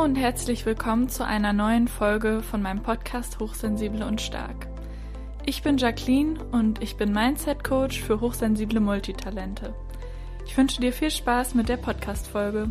[0.00, 4.66] Und herzlich willkommen zu einer neuen Folge von meinem Podcast Hochsensible und Stark.
[5.44, 9.74] Ich bin Jacqueline und ich bin Mindset Coach für hochsensible Multitalente.
[10.46, 12.70] Ich wünsche dir viel Spaß mit der Podcast-Folge.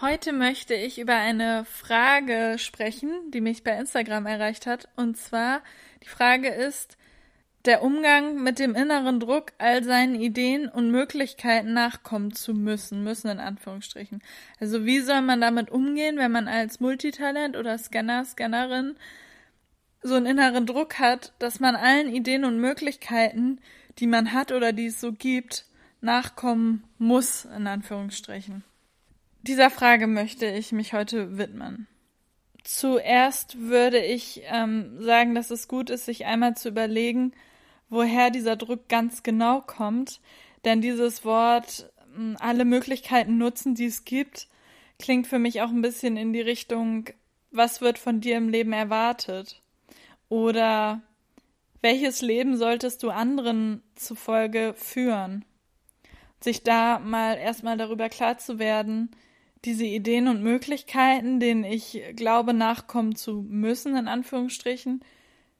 [0.00, 4.88] Heute möchte ich über eine Frage sprechen, die mich bei Instagram erreicht hat.
[4.96, 5.62] Und zwar,
[6.02, 6.98] die Frage ist,
[7.64, 13.30] der Umgang mit dem inneren Druck, all seinen Ideen und Möglichkeiten nachkommen zu müssen, müssen
[13.30, 14.22] in Anführungsstrichen.
[14.60, 18.96] Also wie soll man damit umgehen, wenn man als Multitalent oder Scanner, Scannerin
[20.02, 23.60] so einen inneren Druck hat, dass man allen Ideen und Möglichkeiten,
[23.98, 25.64] die man hat oder die es so gibt,
[26.02, 28.62] nachkommen muss, in Anführungsstrichen.
[29.40, 31.86] Dieser Frage möchte ich mich heute widmen.
[32.62, 37.32] Zuerst würde ich ähm, sagen, dass es gut ist, sich einmal zu überlegen,
[37.88, 40.20] woher dieser Druck ganz genau kommt.
[40.64, 44.48] Denn dieses Wort hm, alle Möglichkeiten nutzen, die es gibt,
[44.98, 47.06] klingt für mich auch ein bisschen in die Richtung,
[47.50, 49.62] was wird von dir im Leben erwartet?
[50.28, 51.02] Oder
[51.80, 55.44] welches Leben solltest du anderen zufolge führen?
[56.40, 59.10] Sich da mal erstmal darüber klar zu werden,
[59.64, 65.02] diese Ideen und Möglichkeiten, denen ich glaube, nachkommen zu müssen, in Anführungsstrichen,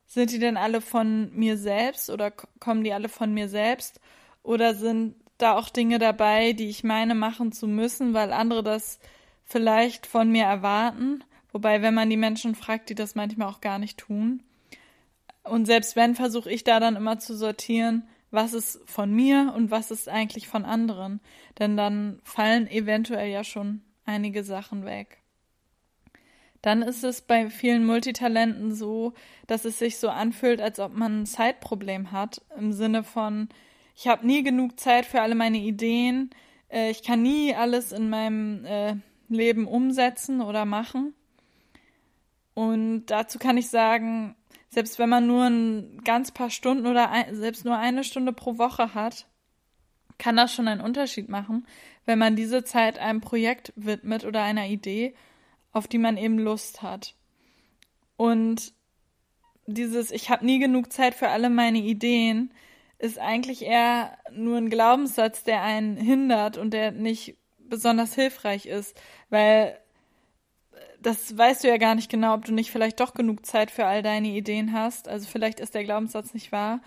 [0.07, 4.01] sind die denn alle von mir selbst oder kommen die alle von mir selbst?
[4.43, 8.99] Oder sind da auch Dinge dabei, die ich meine machen zu müssen, weil andere das
[9.45, 11.25] vielleicht von mir erwarten?
[11.53, 14.43] Wobei, wenn man die Menschen fragt, die das manchmal auch gar nicht tun.
[15.43, 19.71] Und selbst wenn, versuche ich da dann immer zu sortieren, was ist von mir und
[19.71, 21.21] was ist eigentlich von anderen.
[21.59, 25.24] Denn dann fallen eventuell ja schon einige Sachen weg
[26.65, 29.13] dann ist es bei vielen Multitalenten so,
[29.47, 33.51] dass es sich so anfühlt, als ob man ein Zeitproblem hat, im Sinne von,
[33.95, 36.31] ich habe nie genug Zeit für alle meine Ideen,
[36.71, 38.97] äh, ich kann nie alles in meinem äh,
[39.29, 41.13] Leben umsetzen oder machen.
[42.55, 44.35] Und dazu kann ich sagen,
[44.71, 48.57] selbst wenn man nur ein ganz paar Stunden oder ein, selbst nur eine Stunde pro
[48.57, 49.27] Woche hat,
[50.17, 51.67] kann das schon einen Unterschied machen,
[52.07, 55.15] wenn man diese Zeit einem Projekt widmet oder einer Idee
[55.75, 57.15] auf die man eben Lust hat.
[58.17, 58.73] Und
[59.67, 62.55] dieses Ich habe nie genug Zeit für alle meine Ideen
[62.99, 68.99] ist eigentlich eher nur ein Glaubenssatz, der einen hindert und der nicht besonders hilfreich ist,
[69.29, 69.79] weil
[71.01, 73.85] das weißt du ja gar nicht genau, ob du nicht vielleicht doch genug Zeit für
[73.85, 75.07] all deine Ideen hast.
[75.09, 76.81] Also vielleicht ist der Glaubenssatz nicht wahr.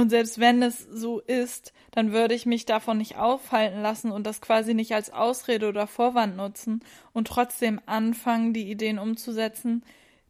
[0.00, 4.26] Und selbst wenn es so ist, dann würde ich mich davon nicht aufhalten lassen und
[4.26, 6.80] das quasi nicht als Ausrede oder Vorwand nutzen
[7.12, 9.84] und trotzdem anfangen, die Ideen umzusetzen,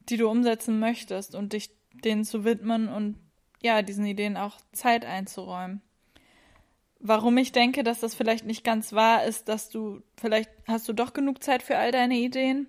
[0.09, 3.15] die du umsetzen möchtest und dich denen zu widmen und
[3.63, 5.83] ja, diesen Ideen auch Zeit einzuräumen.
[6.99, 10.95] Warum ich denke, dass das vielleicht nicht ganz wahr ist, dass du vielleicht hast du
[10.95, 12.67] doch genug Zeit für all deine Ideen,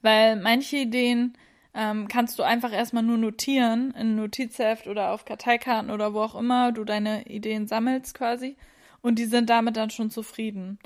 [0.00, 1.36] weil manche Ideen
[1.74, 6.34] ähm, kannst du einfach erstmal nur notieren in Notizheft oder auf Karteikarten oder wo auch
[6.34, 8.56] immer du deine Ideen sammelst quasi
[9.00, 10.78] und die sind damit dann schon zufrieden.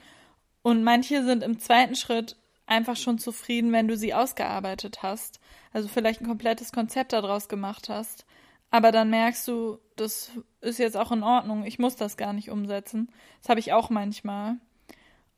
[0.62, 2.36] Und manche sind im zweiten Schritt
[2.66, 5.41] einfach schon zufrieden, wenn du sie ausgearbeitet hast.
[5.72, 8.26] Also vielleicht ein komplettes Konzept daraus gemacht hast.
[8.70, 12.50] Aber dann merkst du, das ist jetzt auch in Ordnung, ich muss das gar nicht
[12.50, 13.10] umsetzen.
[13.41, 14.56] Das habe ich auch manchmal.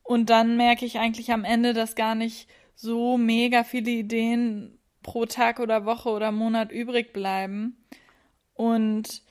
[0.02, 5.26] Und dann merke ich eigentlich am Ende, dass gar nicht so mega viele Ideen pro
[5.26, 7.76] Tag oder Woche oder Monat übrig bleiben.
[8.54, 9.22] Und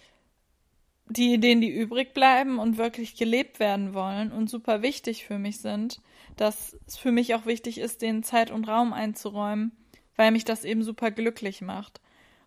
[1.10, 5.60] die Ideen, die übrig bleiben und wirklich gelebt werden wollen und super wichtig für mich
[5.60, 6.02] sind,
[6.36, 9.72] dass es für mich auch wichtig ist, den Zeit und Raum einzuräumen,
[10.16, 12.02] weil mich das eben super glücklich macht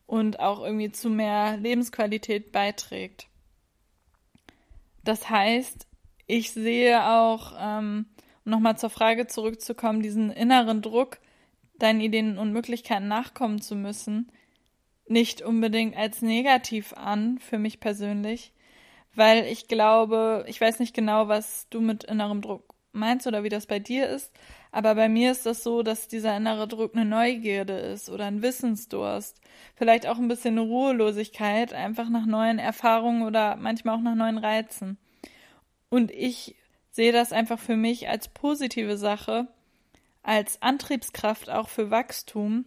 [0.06, 3.28] und auch irgendwie zu mehr Lebensqualität beiträgt.
[5.04, 5.87] Das heißt,
[6.26, 8.06] ich sehe auch, ähm,
[8.44, 11.19] um nochmal zur Frage zurückzukommen, diesen inneren Druck,
[11.83, 14.31] deinen Ideen und Möglichkeiten nachkommen zu müssen,
[15.07, 18.53] nicht unbedingt als negativ an, für mich persönlich,
[19.15, 23.49] weil ich glaube, ich weiß nicht genau, was du mit innerem Druck meinst oder wie
[23.49, 24.32] das bei dir ist,
[24.73, 28.43] aber bei mir ist das so, dass dieser innere Druck eine Neugierde ist oder ein
[28.43, 29.41] Wissensdurst,
[29.75, 34.38] vielleicht auch ein bisschen eine Ruhelosigkeit, einfach nach neuen Erfahrungen oder manchmal auch nach neuen
[34.38, 34.99] Reizen.
[35.88, 36.56] Und ich
[36.91, 39.49] sehe das einfach für mich als positive Sache,
[40.22, 42.67] als Antriebskraft auch für Wachstum,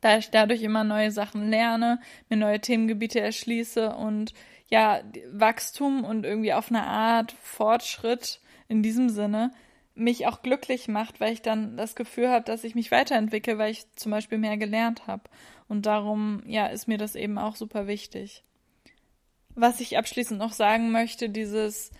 [0.00, 4.32] da ich dadurch immer neue Sachen lerne, mir neue Themengebiete erschließe und
[4.68, 5.00] ja,
[5.32, 9.50] Wachstum und irgendwie auf eine Art Fortschritt in diesem Sinne
[9.94, 13.72] mich auch glücklich macht, weil ich dann das Gefühl habe, dass ich mich weiterentwickle, weil
[13.72, 15.24] ich zum Beispiel mehr gelernt habe.
[15.68, 18.44] Und darum, ja, ist mir das eben auch super wichtig.
[19.54, 21.90] Was ich abschließend noch sagen möchte, dieses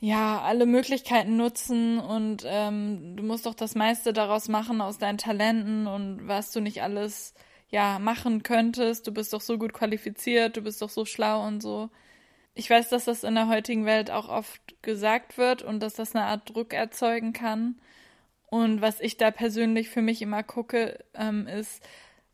[0.00, 5.18] ja, alle Möglichkeiten nutzen und ähm, du musst doch das meiste daraus machen aus deinen
[5.18, 7.34] Talenten und was du nicht alles
[7.68, 9.06] ja machen könntest.
[9.06, 11.90] Du bist doch so gut qualifiziert, du bist doch so schlau und so.
[12.54, 16.14] Ich weiß, dass das in der heutigen Welt auch oft gesagt wird und dass das
[16.14, 17.78] eine Art Druck erzeugen kann.
[18.46, 21.86] Und was ich da persönlich für mich immer gucke, ähm, ist,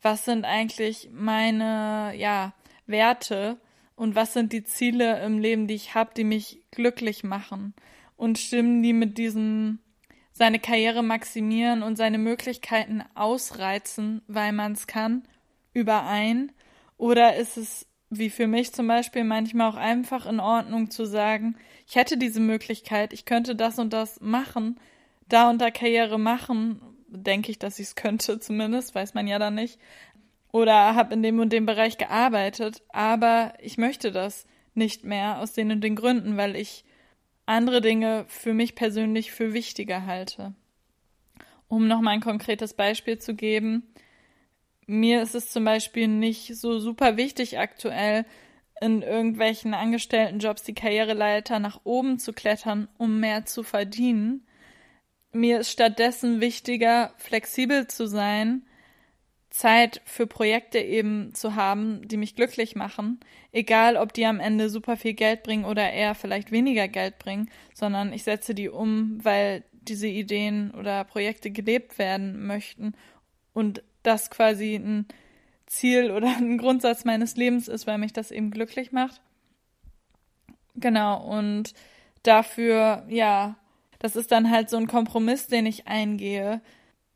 [0.02, 2.54] was sind eigentlich meine ja
[2.86, 3.58] Werte
[3.96, 7.74] und was sind die Ziele im Leben, die ich habe, die mich glücklich machen
[8.16, 9.80] und stimmen die mit diesem
[10.32, 15.22] seine Karriere maximieren und seine Möglichkeiten ausreizen, weil man es kann,
[15.72, 16.52] überein?
[16.98, 21.56] Oder ist es, wie für mich zum Beispiel, manchmal auch einfach in Ordnung zu sagen,
[21.88, 24.78] ich hätte diese Möglichkeit, ich könnte das und das machen,
[25.26, 29.38] da und da Karriere machen, denke ich, dass ich es könnte zumindest, weiß man ja
[29.38, 29.78] dann nicht,
[30.56, 35.52] oder habe in dem und dem Bereich gearbeitet, aber ich möchte das nicht mehr aus
[35.52, 36.86] den und den Gründen, weil ich
[37.44, 40.54] andere Dinge für mich persönlich für wichtiger halte.
[41.68, 43.82] Um nochmal ein konkretes Beispiel zu geben,
[44.86, 48.24] mir ist es zum Beispiel nicht so super wichtig aktuell,
[48.80, 54.46] in irgendwelchen Angestelltenjobs die Karriereleiter nach oben zu klettern, um mehr zu verdienen.
[55.32, 58.65] Mir ist stattdessen wichtiger, flexibel zu sein,
[59.50, 63.20] Zeit für Projekte eben zu haben, die mich glücklich machen,
[63.52, 67.50] egal ob die am Ende super viel Geld bringen oder eher vielleicht weniger Geld bringen,
[67.74, 72.94] sondern ich setze die um, weil diese Ideen oder Projekte gelebt werden möchten
[73.52, 75.06] und das quasi ein
[75.66, 79.20] Ziel oder ein Grundsatz meines Lebens ist, weil mich das eben glücklich macht.
[80.74, 81.72] Genau, und
[82.22, 83.56] dafür, ja,
[83.98, 86.60] das ist dann halt so ein Kompromiss, den ich eingehe,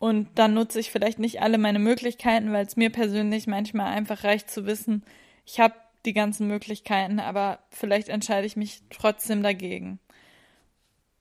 [0.01, 4.25] und dann nutze ich vielleicht nicht alle meine Möglichkeiten, weil es mir persönlich manchmal einfach
[4.25, 5.05] reicht zu wissen,
[5.45, 5.75] ich habe
[6.07, 10.01] die ganzen Möglichkeiten, aber vielleicht entscheide ich mich trotzdem dagegen.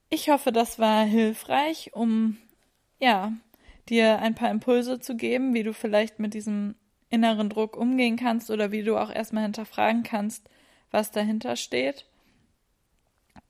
[0.08, 2.38] Ich hoffe, das war hilfreich, um
[2.98, 3.34] ja,
[3.90, 6.74] dir ein paar Impulse zu geben, wie du vielleicht mit diesem
[7.10, 10.48] inneren Druck umgehen kannst oder wie du auch erstmal hinterfragen kannst,
[10.90, 12.06] was dahinter steht.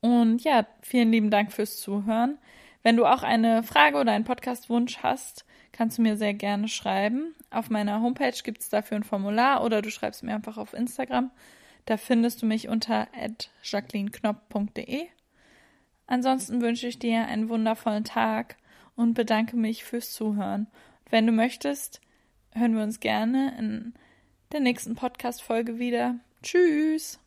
[0.01, 2.37] Und ja, vielen lieben Dank fürs Zuhören.
[2.83, 7.35] Wenn du auch eine Frage oder einen Podcastwunsch hast, kannst du mir sehr gerne schreiben.
[7.49, 11.31] Auf meiner Homepage gibt es dafür ein Formular oder du schreibst mir einfach auf Instagram.
[11.85, 13.07] Da findest du mich unter
[13.63, 15.07] jacquelineknopp.de.
[16.07, 18.57] Ansonsten wünsche ich dir einen wundervollen Tag
[18.95, 20.67] und bedanke mich fürs Zuhören.
[21.09, 22.01] Wenn du möchtest,
[22.51, 23.93] hören wir uns gerne in
[24.51, 26.15] der nächsten Podcast-Folge wieder.
[26.43, 27.20] Tschüss!